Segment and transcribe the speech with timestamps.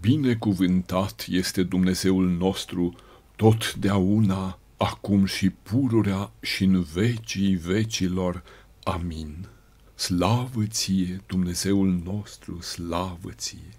[0.00, 2.94] Binecuvântat este Dumnezeul nostru
[3.36, 8.42] totdeauna, acum și pururea și în vecii vecilor.
[8.82, 9.46] Amin.
[9.94, 13.72] Slavă ție, Dumnezeul nostru, slavă ție!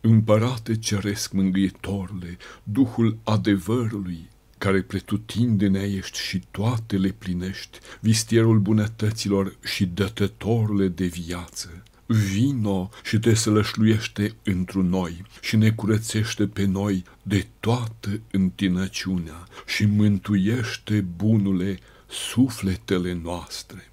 [0.00, 4.28] Împărate ceresc mângâietorule, Duhul adevărului,
[4.58, 13.18] care pretutindenea ești și toate le plinești, vistierul bunătăților și dătătorule de viață, vino și
[13.18, 21.78] te sălășluiește întru noi și ne curățește pe noi de toată întinăciunea și mântuiește bunule
[22.08, 23.86] sufletele noastre.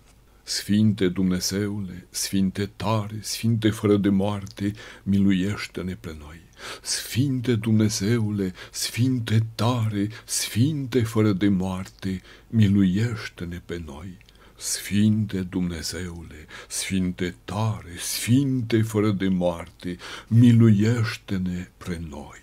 [0.44, 4.72] Sfinte Dumnezeule, Sfinte tare, Sfinte fără de moarte,
[5.04, 6.42] miluiește-ne pe noi.
[6.82, 14.18] Sfinte Dumnezeule, Sfinte tare, Sfinte fără de moarte, miluiește-ne pe noi.
[14.60, 22.42] Sfinte Dumnezeule, Sfinte tare, Sfinte fără de moarte, miluiește-ne pre noi.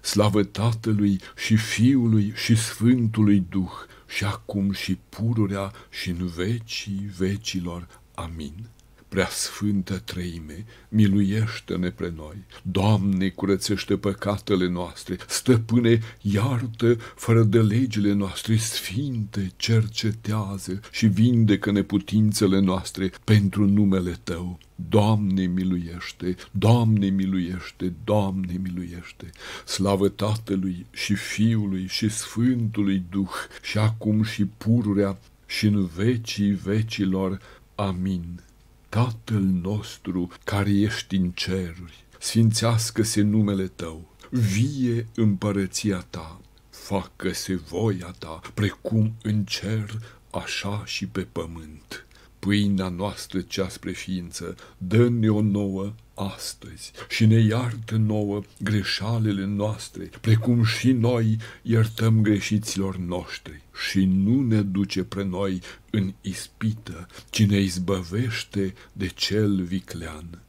[0.00, 3.72] Slavă Tatălui și Fiului și Sfântului Duh,
[4.06, 8.00] și acum și pururea și în vecii vecilor.
[8.14, 8.68] Amin.
[9.08, 12.36] Prea Sfântă Treime, miluiește-ne pre noi.
[12.62, 15.16] Doamne, curățește păcatele noastre.
[15.28, 18.56] Stăpâne, iartă fără de legile noastre.
[18.56, 24.58] Sfinte, cercetează și vindecă neputințele noastre pentru numele Tău.
[24.74, 29.30] Doamne miluiește, Doamne miluiește, Doamne miluiește.
[29.66, 33.30] Slavă Tatălui și Fiului și Sfântului Duh
[33.62, 37.40] și acum și pururea și în vecii vecilor.
[37.74, 38.40] Amin.
[38.88, 48.40] Tatăl nostru care ești în ceruri, sfințească-se numele Tău, vie împărăția Ta, facă-se voia Ta,
[48.54, 52.06] precum în cer, așa și pe pământ.
[52.38, 60.10] Pâinea noastră cea spre ființă, dă-ne o nouă astăzi și ne iartă nouă greșalele noastre,
[60.20, 63.62] precum și noi iertăm greșiților noștri.
[63.88, 70.42] Și nu ne duce pre noi în ispită, ci ne izbăvește de cel viclean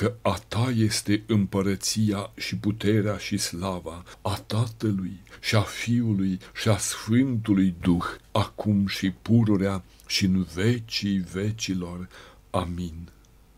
[0.00, 6.68] că a ta este împărăția și puterea și slava a Tatălui și a Fiului și
[6.68, 12.08] a Sfântului Duh, acum și pururea și în vecii vecilor.
[12.50, 13.08] Amin.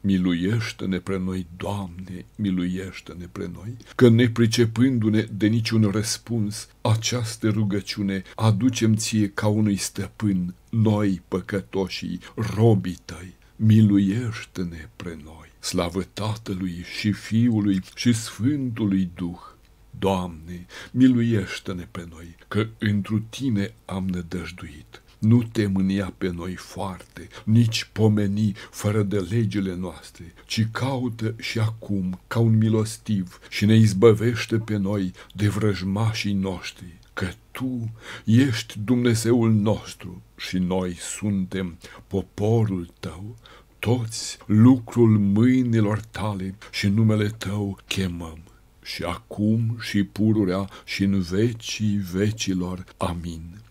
[0.05, 8.95] Miluiește-ne pre noi, Doamne, miluiește-ne pre noi, că nepricepându-ne de niciun răspuns, această rugăciune aducem
[8.95, 15.51] ție ca unui stăpân, noi păcătoșii, robii tăi, miluiește-ne pre noi.
[15.61, 19.41] Slavă Tatălui și Fiului și Sfântului Duh!
[19.99, 25.03] Doamne, miluiește-ne pe noi, că întru Tine am nădăjduit.
[25.23, 31.59] Nu te mânia pe noi foarte, nici pomeni fără de legile noastre, ci caută și
[31.59, 37.93] acum ca un milostiv și ne izbăvește pe noi de vrăjmașii noștri, că Tu
[38.25, 43.37] ești Dumnezeul nostru și noi suntem poporul Tău,
[43.79, 48.39] toți lucrul mâinilor tale și numele tău chemăm.
[48.83, 52.85] Și acum și pururea și în vecii vecilor.
[52.97, 53.63] Amin.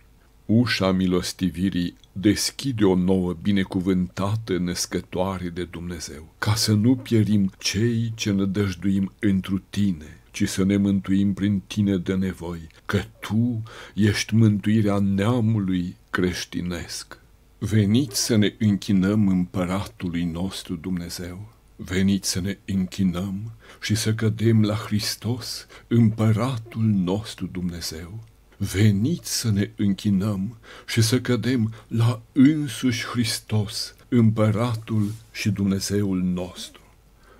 [0.53, 8.31] Ușa milostivirii deschide o nouă binecuvântată născătoare de Dumnezeu, ca să nu pierim cei ce
[8.31, 13.63] ne dăjduim întru tine, ci să ne mântuim prin tine de nevoi, că tu
[13.95, 17.19] ești mântuirea neamului creștinesc.
[17.57, 23.51] Veniți să ne închinăm împăratului nostru Dumnezeu, veniți să ne închinăm
[23.81, 28.29] și să cădem la Hristos, împăratul nostru Dumnezeu.
[28.63, 30.57] Veniți să ne închinăm
[30.87, 36.81] și să cădem la însuși Hristos, împăratul și Dumnezeul nostru.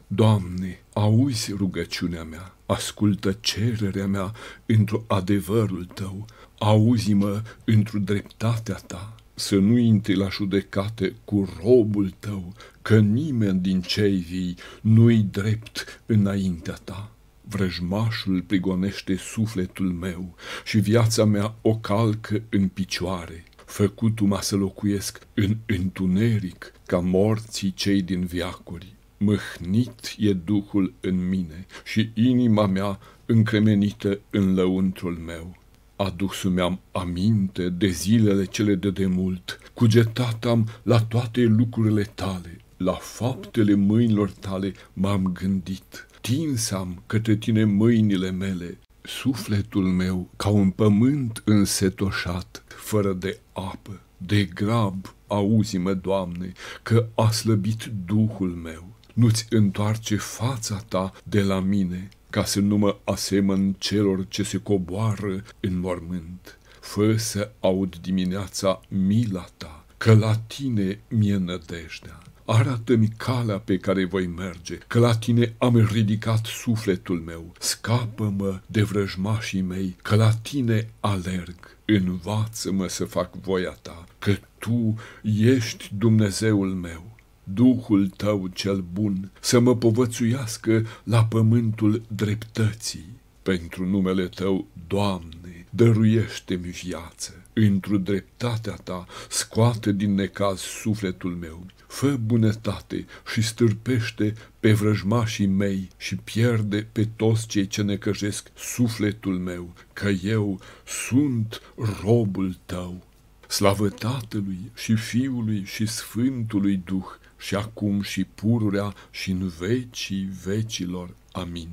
[0.07, 4.33] Doamne, auzi rugăciunea mea, ascultă cererea mea
[4.65, 6.25] într-o adevărul Tău,
[6.57, 13.81] auzi-mă într-o dreptatea Ta, să nu intri la judecate cu robul tău, că nimeni din
[13.81, 17.11] cei vii nu-i drept înaintea ta.
[17.41, 23.43] Vrăjmașul prigonește sufletul meu și viața mea o calcă în picioare.
[23.65, 28.95] Făcutu-mă să locuiesc în întuneric ca morții cei din viacuri.
[29.17, 35.59] Mâhnit e Duhul în mine și inima mea încremenită în lăuntrul meu
[36.03, 42.93] adus mi-am aminte de zilele cele de demult, cugetat am la toate lucrurile tale, la
[42.93, 51.41] faptele mâinilor tale m-am gândit, tinsam către tine mâinile mele, sufletul meu ca un pământ
[51.45, 56.51] însetoșat, fără de apă, de grab, auzi-mă, Doamne,
[56.83, 58.87] că a slăbit Duhul meu.
[59.13, 64.57] Nu-ți întoarce fața ta de la mine, ca să nu mă asemăn celor ce se
[64.57, 66.59] coboară în mormânt.
[66.79, 72.21] Fă să aud dimineața mila ta, că la tine mi-e nădejdea.
[72.53, 77.53] Arată-mi calea pe care voi merge, că la tine am ridicat sufletul meu.
[77.59, 81.77] Scapă-mă de vrăjmașii mei, că la tine alerg.
[81.85, 87.03] Învață-mă să fac voia ta, că tu ești Dumnezeul meu.
[87.43, 93.19] Duhul tău cel bun să mă povățuiască la pământul dreptății.
[93.41, 95.40] Pentru numele tău, Doamne,
[95.73, 97.45] dăruiește-mi viață.
[97.53, 101.65] Într-o dreptatea ta scoate din necaz sufletul meu.
[101.87, 109.37] Fă bunătate și stârpește pe vrăjmașii mei și pierde pe toți cei ce necăjesc sufletul
[109.37, 111.61] meu, că eu sunt
[112.01, 113.03] robul tău.
[113.47, 117.05] Slavă Tatălui și Fiului și Sfântului Duh,
[117.37, 121.09] și acum și pururea și în vecii vecilor.
[121.31, 121.69] Amin.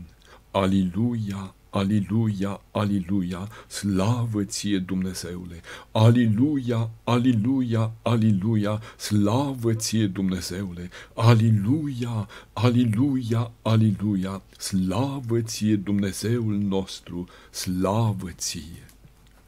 [0.50, 5.60] Aliluia, aliluia, aliluia, slavă ție Dumnezeule!
[5.92, 10.90] Aliluia, aliluia, aliluia, slavă ție Dumnezeule!
[11.14, 18.86] Aliluia, aliluia, aliluia, slavă ție Dumnezeul nostru, slavă ție!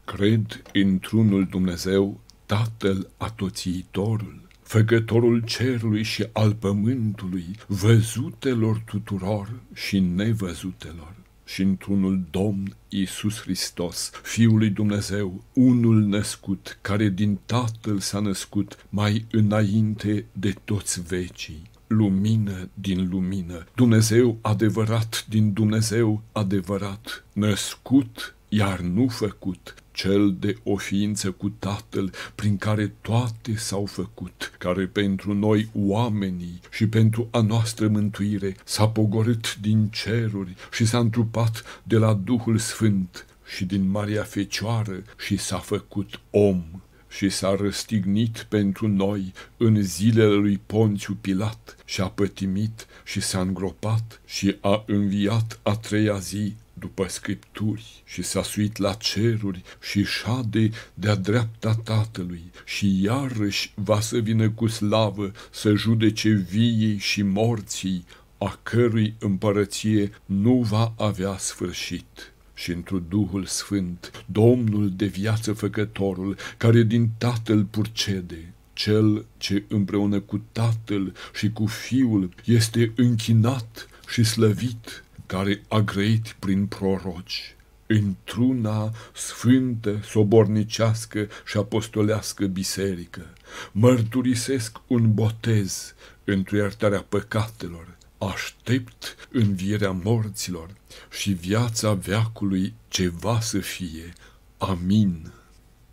[0.04, 11.14] Cred într-unul Dumnezeu, Tatăl atoțiitorul, făcătorul cerului și al pământului, văzutelor tuturor și nevăzutelor,
[11.52, 18.86] și într-unul Domn Iisus Hristos, Fiul lui Dumnezeu, unul născut, care din Tatăl s-a născut
[18.88, 28.80] mai înainte de toți vecii, lumină din lumină, Dumnezeu adevărat din Dumnezeu adevărat, născut iar
[28.80, 35.34] nu făcut, cel de o ființă cu Tatăl, prin care toate s-au făcut, care pentru
[35.34, 41.96] noi oamenii și pentru a noastră mântuire s-a pogorât din ceruri și s-a întrupat de
[41.96, 46.62] la Duhul Sfânt și din Maria Fecioară și s-a făcut om
[47.08, 53.40] și s-a răstignit pentru noi în zilele lui Ponțiu Pilat și a pătimit și s-a
[53.40, 60.04] îngropat și a înviat a treia zi după scripturi și s-a suit la ceruri și
[60.04, 67.22] șade de-a dreapta Tatălui și iarăși va să vină cu slavă să judece viei și
[67.22, 68.04] morții,
[68.38, 72.32] a cărui împărăție nu va avea sfârșit.
[72.54, 80.20] Și într Duhul Sfânt, Domnul de viață făcătorul, care din Tatăl purcede, cel ce împreună
[80.20, 87.56] cu Tatăl și cu Fiul este închinat și slăvit care a grăit prin proroci,
[87.86, 93.32] într-una sfântă, sobornicească și apostolească biserică,
[93.72, 95.94] mărturisesc un botez
[96.24, 100.70] într iertarea păcatelor, aștept învierea morților
[101.10, 104.12] și viața veacului ce va să fie.
[104.58, 105.32] Amin.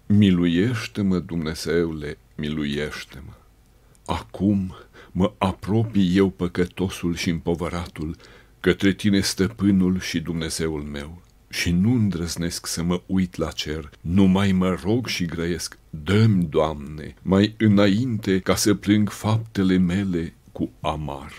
[0.05, 3.33] Miluiește-mă, Dumnezeule, miluiește-mă.
[4.05, 4.75] Acum
[5.11, 8.15] mă apropii eu păcătosul și împovăratul
[8.59, 11.21] către tine stăpânul și Dumnezeul meu.
[11.49, 17.15] Și nu îndrăznesc să mă uit la cer, numai mă rog și grăiesc, dă-mi, Doamne,
[17.21, 21.31] mai înainte ca să plâng faptele mele cu amar.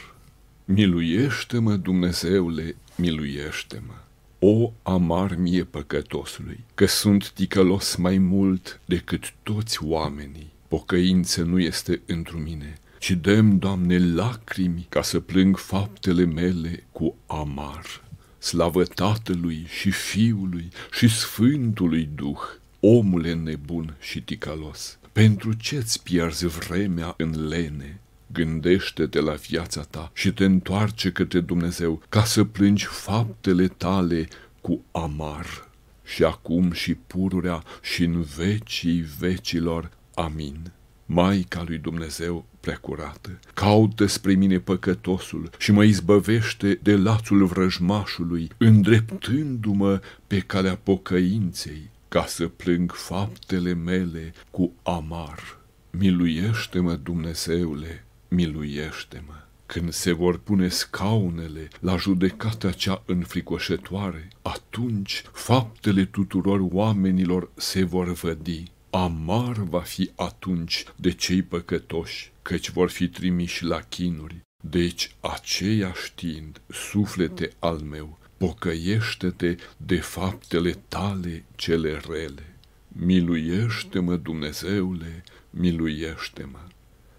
[0.64, 3.94] Miluiește-mă, Dumnezeule, miluiește-mă.
[4.38, 10.52] O amar mie păcătosului, că sunt ticălos mai mult decât toți oamenii.
[10.68, 17.16] Pocăință nu este întru mine, ci dăm, Doamne, lacrimi ca să plâng faptele mele cu
[17.26, 18.04] amar.
[18.38, 22.40] Slavă Tatălui și Fiului și Sfântului Duh,
[22.80, 28.00] omule nebun și ticalos, pentru ce-ți pierzi vremea în lene?
[28.32, 34.28] Gândește-te la viața ta și te întoarce către Dumnezeu ca să plângi faptele tale
[34.60, 35.68] cu amar.
[36.04, 39.90] Și acum și pururea și în vecii vecilor.
[40.14, 40.72] Amin.
[41.10, 50.00] Maica lui Dumnezeu preacurată, caută spre mine păcătosul și mă izbăvește de lațul vrăjmașului, îndreptându-mă
[50.26, 55.58] pe calea pocăinței, ca să plâng faptele mele cu amar.
[55.90, 59.34] Miluiește-mă, Dumnezeule, miluiește-mă!
[59.66, 68.12] Când se vor pune scaunele la judecata cea înfricoșătoare, atunci faptele tuturor oamenilor se vor
[68.12, 74.46] vădi Amar va fi atunci de cei păcătoși, căci vor fi trimiși la chinuri.
[74.62, 82.56] Deci, aceia știind, suflete al meu, pocăiește-te de faptele tale cele rele.
[82.88, 86.58] Miluiește-mă, Dumnezeule, miluiește-mă.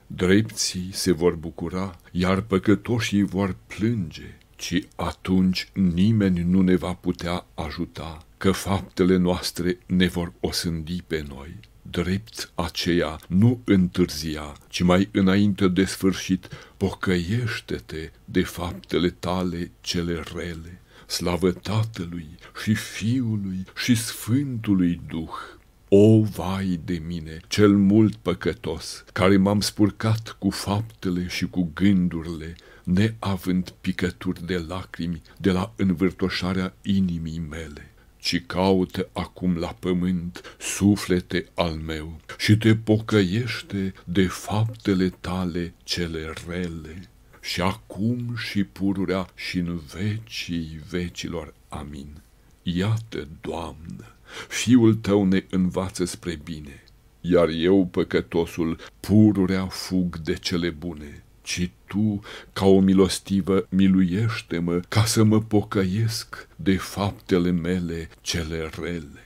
[0.08, 4.38] Drepții se vor bucura, iar păcătoșii vor plânge.
[4.56, 11.26] ci atunci nimeni nu ne va putea ajuta, că faptele noastre ne vor osândi pe
[11.28, 11.60] noi.
[11.82, 20.82] Drept aceea nu întârzia, ci mai înainte de sfârșit, pocăiește-te de faptele tale cele rele.
[21.08, 22.28] Slavă Tatălui
[22.64, 25.58] și Fiului și Sfântului Duh!
[25.90, 32.56] O, vai de mine, cel mult păcătos, care m-am spurcat cu faptele și cu gândurile,
[32.84, 41.46] neavând picături de lacrimi de la învârtoșarea inimii mele, ci caută acum la pământ suflete
[41.54, 47.10] al meu și te pocăiește de faptele tale cele rele.
[47.42, 51.54] Și acum și pururea și în vecii vecilor.
[51.68, 52.22] Amin.
[52.64, 54.16] Iată, Doamnă,
[54.48, 56.84] Fiul tău ne învață spre bine,
[57.22, 62.22] iar eu, păcătosul, pururea fug de cele bune ci tu,
[62.54, 69.26] ca o milostivă, miluiește-mă ca să mă pocăiesc de faptele mele cele rele.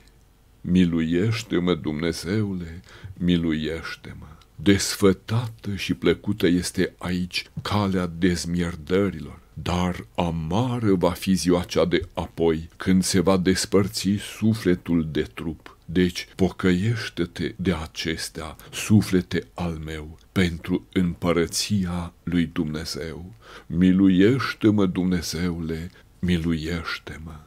[0.61, 2.81] Miluiește-mă, Dumnezeule,
[3.13, 4.25] miluiește-mă.
[4.55, 12.69] Desfătată și plăcută este aici calea dezmierdărilor, dar amară va fi ziua cea de apoi,
[12.77, 15.77] când se va despărți sufletul de trup.
[15.85, 23.33] Deci pocăiește-te de acestea, suflete al meu, pentru împărăția lui Dumnezeu.
[23.65, 27.39] Miluiește-mă, Dumnezeule, miluiește-mă.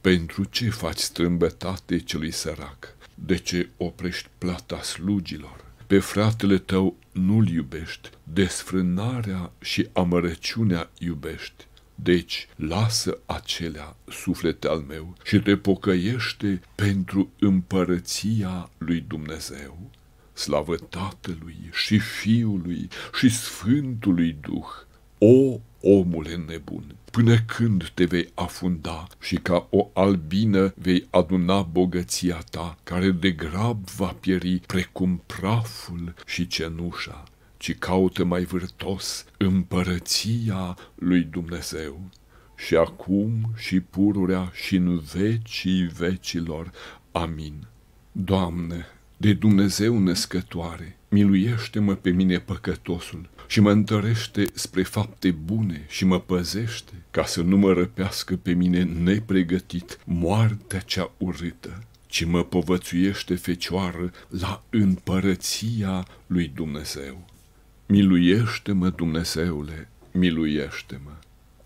[0.00, 2.96] Pentru ce faci strâmbătate celui sărac?
[3.14, 5.64] De ce oprești plata slugilor?
[5.86, 11.66] Pe fratele tău nu-l iubești, desfrânarea și amărăciunea iubești.
[11.94, 19.90] Deci, lasă acelea, suflete al meu, și te pocăiește pentru împărăția lui Dumnezeu.
[20.40, 24.68] Slavă Tatălui și Fiului și Sfântului Duh,
[25.18, 32.42] o omule nebun, până când te vei afunda și ca o albină vei aduna bogăția
[32.50, 37.24] ta, care de grab va pieri precum praful și cenușa,
[37.56, 42.00] ci caută mai vârtos împărăția lui Dumnezeu.
[42.56, 46.70] Și acum și pururea și în vecii vecilor.
[47.12, 47.66] Amin.
[48.12, 48.86] Doamne,
[49.20, 56.20] de Dumnezeu născătoare, miluiește-mă pe mine păcătosul și mă întărește spre fapte bune și mă
[56.20, 63.34] păzește, ca să nu mă răpească pe mine nepregătit moartea cea urâtă, ci mă povățuiește
[63.34, 67.26] fecioară la împărăția lui Dumnezeu.
[67.86, 71.12] Miluiește-mă, Dumnezeule, miluiește-mă.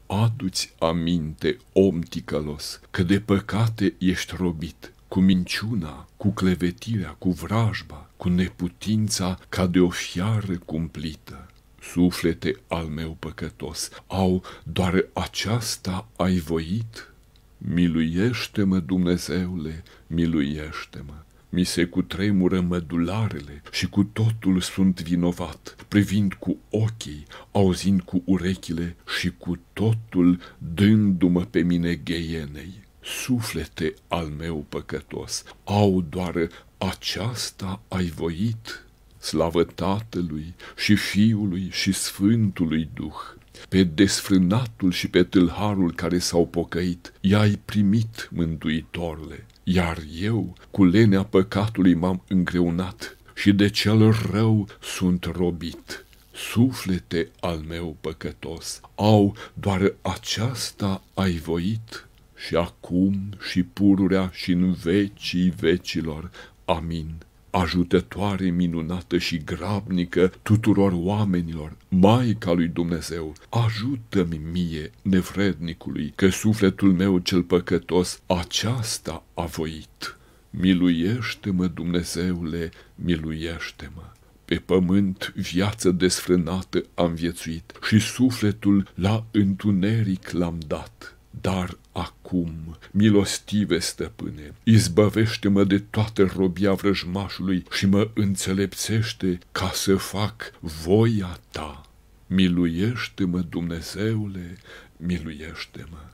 [0.06, 8.10] Adu-ți aminte, om ticălos, că de păcate ești robit cu minciuna, cu clevetirea, cu vrajba,
[8.16, 11.46] cu neputința ca de o fiară cumplită.
[11.80, 17.12] Suflete al meu păcătos, au doar aceasta ai voit?
[17.58, 21.14] Miluiește-mă, Dumnezeule, miluiește-mă.
[21.48, 28.96] Mi se cutremură mădularele și cu totul sunt vinovat, privind cu ochii, auzind cu urechile
[29.18, 38.04] și cu totul dându-mă pe mine gheienei suflete al meu păcătos, au doar aceasta ai
[38.04, 38.84] voit?
[39.18, 43.34] Slavă Tatălui și Fiului și Sfântului Duh!
[43.68, 51.22] Pe desfrânatul și pe tâlharul care s-au pocăit, i-ai primit, mântuitorle, iar eu, cu lenea
[51.22, 56.04] păcatului m-am îngreunat și de cel rău sunt robit.
[56.32, 62.06] Suflete al meu păcătos, au doar aceasta ai voit?
[62.46, 66.30] Și acum și pururea și în vecii vecilor.
[66.64, 67.14] Amin.
[67.50, 77.18] Ajutătoare minunată și grabnică tuturor oamenilor, Maica lui Dumnezeu, ajută-mi mie, nevrednicului, că sufletul meu
[77.18, 80.16] cel păcătos aceasta a voit.
[80.50, 84.02] Miluiește-mă, Dumnezeule, miluiește-mă.
[84.44, 93.78] Pe pământ viață desfrânată am viețuit și sufletul la întuneric l-am dat dar acum, milostive
[93.78, 101.82] stăpâne, izbăvește-mă de toată robia vrăjmașului și mă înțelepțește ca să fac voia ta.
[102.26, 104.56] Miluiește-mă, Dumnezeule,
[104.96, 106.04] miluiește-mă.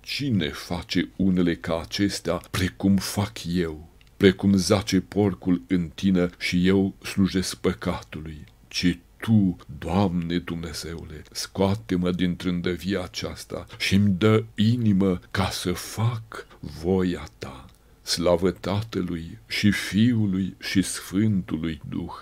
[0.00, 6.94] Cine face unele ca acestea precum fac eu, precum zace porcul în tine și eu
[7.02, 15.48] slujesc păcatului, ci tu, Doamne Dumnezeule, scoate-mă din trândăvia aceasta și îmi dă inimă ca
[15.50, 16.46] să fac
[16.82, 17.64] voia ta.
[18.02, 22.12] Slavă Tatălui și Fiului și Sfântului Duh,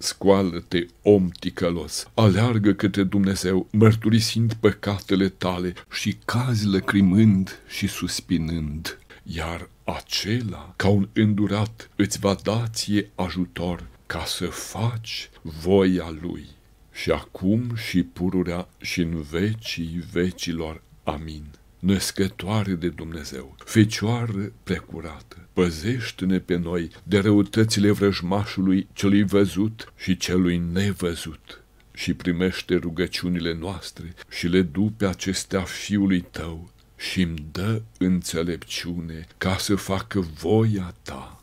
[0.00, 8.98] Scoală-te, om ticălos, aleargă către Dumnezeu, mărturisind păcatele tale și cazi lăcrimând și suspinând.
[9.22, 16.46] Iar acela, ca un îndurat, îți va da ție ajutor ca să faci voia lui.
[16.92, 20.82] Și acum și pururea și în vecii vecilor.
[21.04, 21.44] Amin
[21.78, 30.62] născătoare de Dumnezeu, Fecioară precurată, păzește-ne pe noi de răutățile vrăjmașului celui văzut și celui
[30.72, 31.62] nevăzut
[31.92, 39.26] și primește rugăciunile noastre și le du pe acestea fiului tău și îmi dă înțelepciune
[39.38, 41.42] ca să facă voia ta.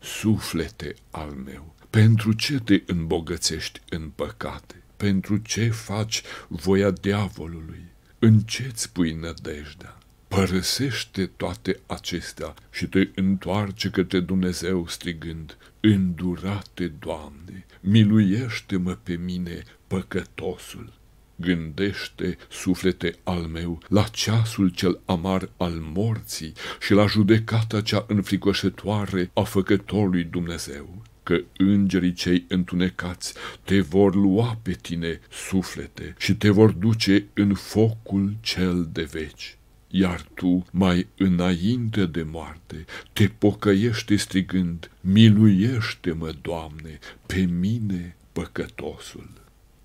[0.00, 4.82] Suflete al meu, pentru ce te îmbogățești în păcate?
[4.96, 7.82] Pentru ce faci voia diavolului?
[8.18, 9.98] În ce-ți pui nădejdea?
[10.28, 20.92] Părăsește toate acestea și te întoarce către Dumnezeu strigând, Îndurate, Doamne, miluiește-mă pe mine, păcătosul.
[21.36, 29.30] Gândește, suflete al meu, la ceasul cel amar al morții și la judecata cea înfricoșătoare
[29.34, 36.50] a făcătorului Dumnezeu că îngerii cei întunecați te vor lua pe tine suflete și te
[36.50, 39.56] vor duce în focul cel de veci.
[39.90, 49.30] Iar tu, mai înainte de moarte, te pocăiești strigând, Miluiește-mă, Doamne, pe mine păcătosul.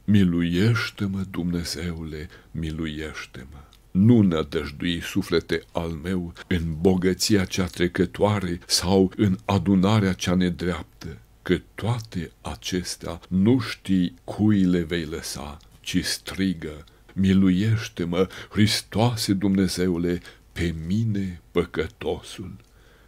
[0.04, 3.64] Miluiește-mă, Dumnezeule, miluiește-mă.
[3.92, 11.62] Nu nădăjdui suflete al meu în bogăția cea trecătoare sau în adunarea cea nedreaptă, că
[11.76, 16.84] toate acestea nu știi cui le vei lăsa, ci strigă,
[17.14, 20.22] miluiește-mă, Hristoase Dumnezeule,
[20.52, 22.56] pe mine păcătosul.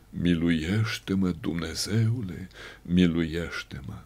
[0.09, 2.49] Miluiește-mă, Dumnezeule,
[2.81, 4.01] miluiește-mă.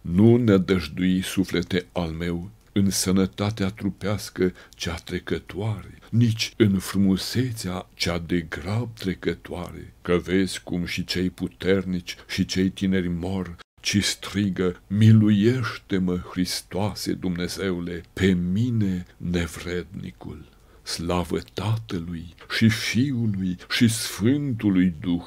[0.00, 8.18] Nu ne dăjdui suflete al meu în sănătatea trupească cea trecătoare, nici în frumusețea cea
[8.18, 14.82] de grab trecătoare, că vezi cum și cei puternici și cei tineri mor, ci strigă,
[14.86, 20.48] miluiește-mă, Hristoase Dumnezeule, pe mine nevrednicul.
[20.82, 25.26] Slavă Tatălui și Fiului și Sfântului Duh,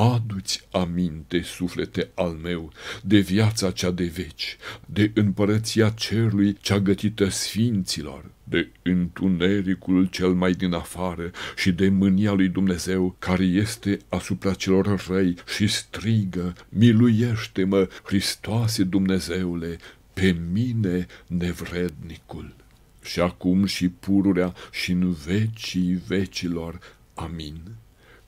[0.00, 7.28] Aduți aminte, suflete al meu, de viața cea de veci, de împărăția cerului cea gătită
[7.28, 14.54] sfinților, de întunericul cel mai din afară și de mânia lui Dumnezeu care este asupra
[14.54, 19.78] celor răi și strigă, miluiește-mă, Hristoase Dumnezeule,
[20.12, 22.54] pe mine nevrednicul.
[23.02, 26.78] Și acum și pururea și în vecii vecilor.
[27.14, 27.60] Amin.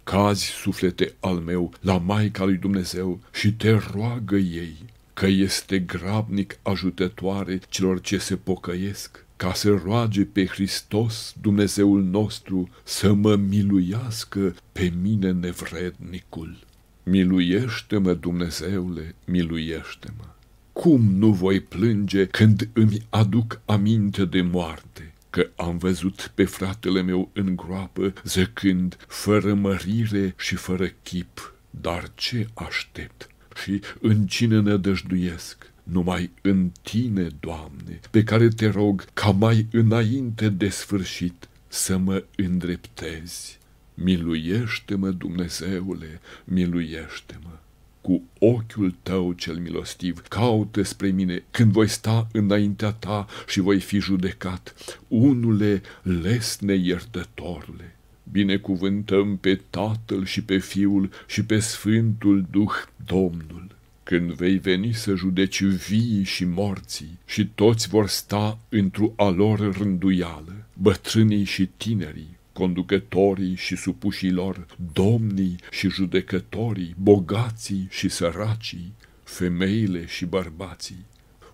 [0.05, 4.77] Cazi, suflete al meu, la Maica lui Dumnezeu și te roagă ei,
[5.15, 12.69] că este grabnic ajutătoare celor ce se pocăiesc, ca să roage pe Hristos, Dumnezeul nostru,
[12.83, 16.57] să mă miluiască pe mine nevrednicul.
[17.03, 20.25] Miluiește-mă, Dumnezeule, miluiește-mă.
[20.73, 25.12] Cum nu voi plânge când îmi aduc aminte de moarte?
[25.33, 31.55] Că am văzut pe fratele meu în groapă, zăcând, fără mărire și fără chip.
[31.71, 33.29] Dar ce aștept
[33.63, 35.71] și în cine nădăjduiesc?
[35.83, 42.25] Numai în tine, Doamne, pe care te rog ca mai înainte de sfârșit să mă
[42.37, 43.59] îndreptezi.
[43.95, 47.59] Miluiește-mă, Dumnezeule, miluiește-mă
[48.03, 53.81] cu ochiul tău cel milostiv, caută spre mine când voi sta înaintea ta și voi
[53.81, 54.75] fi judecat,
[55.09, 57.97] unule lesne iertătorule.
[58.31, 62.73] Binecuvântăm pe Tatăl și pe Fiul și pe Sfântul Duh
[63.07, 63.67] Domnul.
[64.03, 69.77] Când vei veni să judeci vii și morții și toți vor sta într-o a lor
[69.77, 80.25] rânduială, bătrânii și tinerii, conducătorii și supușilor, domnii și judecătorii, bogații și săracii, femeile și
[80.25, 81.05] bărbații.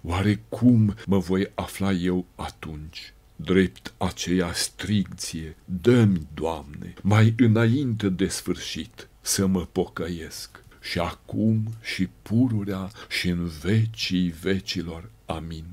[0.02, 3.12] Oare cum mă voi afla eu atunci?
[3.36, 10.62] Drept aceea strigție, dă-mi, Doamne, mai înainte de sfârșit să mă pocăiesc.
[10.80, 15.10] Și acum și pururea și în vecii vecilor.
[15.26, 15.64] Amin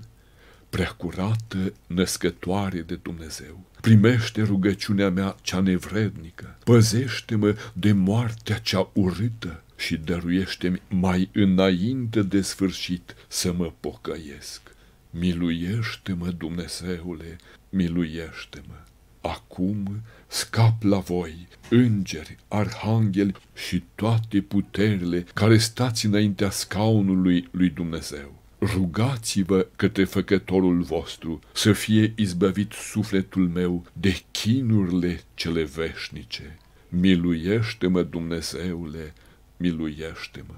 [0.76, 3.60] preacurată născătoare de Dumnezeu.
[3.82, 12.42] Primește rugăciunea mea cea nevrednică, păzește-mă de moartea cea urâtă și dăruiește-mi mai înainte de
[12.42, 14.62] sfârșit să mă pocăiesc.
[15.10, 17.36] Miluiește-mă, Dumnezeule,
[17.70, 18.76] miluiește-mă.
[19.22, 28.44] Acum scap la voi, îngeri, arhangheli și toate puterile care stați înaintea scaunului lui Dumnezeu
[28.60, 36.58] rugați-vă către făcătorul vostru, să fie izbăvit sufletul meu de chinurile cele veșnice.
[36.90, 39.14] Miluiește-mă, Dumnezeule,
[39.58, 40.56] miluiește-mă.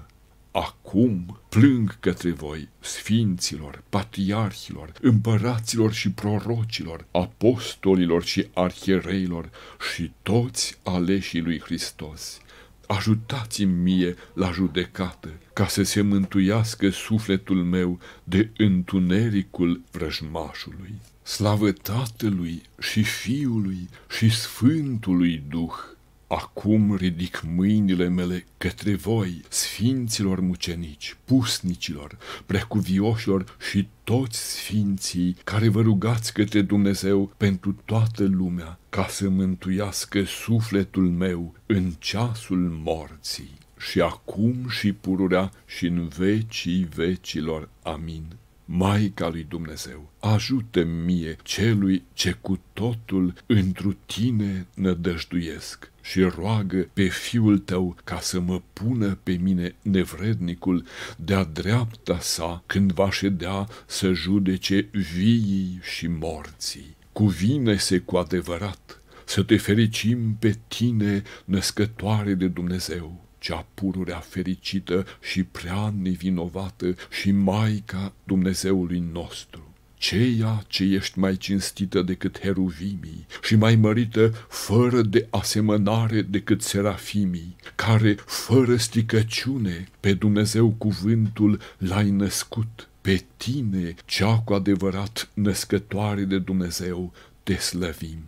[0.50, 9.50] Acum plâng către voi, sfinților, patriarhilor, împăraților și prorocilor, apostolilor și arhiereilor
[9.92, 12.40] și toți aleșii lui Hristos.
[12.88, 20.94] Ajutați-mi mie la judecată, ca să se mântuiască sufletul meu de întunericul vrăjmașului.
[21.22, 25.96] Slavă Tatălui și Fiului și Sfântului Duh!
[26.28, 35.80] Acum ridic mâinile mele către voi, sfinților mucenici, pusnicilor, precuvioșilor și toți sfinții care vă
[35.80, 43.58] rugați către Dumnezeu pentru toată lumea, ca să mântuiască sufletul meu în ceasul morții.
[43.78, 47.68] Și acum și pururea și în vecii vecilor.
[47.82, 48.24] Amin.
[48.64, 57.08] Maica lui Dumnezeu, ajută mie celui ce cu totul întru tine nădăjduiesc și roagă pe
[57.08, 63.68] fiul tău ca să mă pună pe mine nevrednicul de-a dreapta sa când va ședea
[63.86, 66.96] să judece viii și morții.
[67.12, 75.42] Cuvine-se cu adevărat să te fericim pe tine, născătoare de Dumnezeu, cea pururea fericită și
[75.42, 79.67] prea nevinovată și Maica Dumnezeului nostru
[79.98, 87.56] ceea ce ești mai cinstită decât heruvimii și mai mărită fără de asemănare decât serafimii,
[87.74, 96.38] care, fără sticăciune, pe Dumnezeu cuvântul l-ai născut, pe tine, cea cu adevărat născătoare de
[96.38, 98.22] Dumnezeu, te slăvim.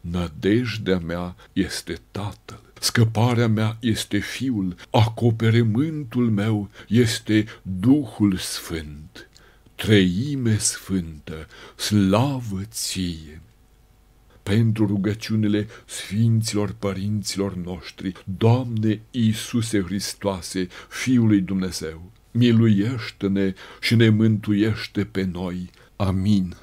[0.00, 9.26] Nădejdea mea este Tatăl, scăparea mea este Fiul, acoperământul meu este Duhul Sfânt
[9.82, 13.40] treime sfântă, slavă ție!
[14.42, 25.04] Pentru rugăciunile Sfinților Părinților noștri, Doamne Iisuse Hristoase, Fiul lui Dumnezeu, miluiește-ne și ne mântuiește
[25.04, 25.70] pe noi.
[25.96, 26.56] Amin.